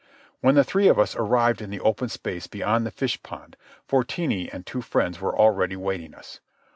[0.39, 3.55] When the three of us arrived in the open space beyond the fish pond
[3.87, 6.39] Fortini and two friends were already waiting us.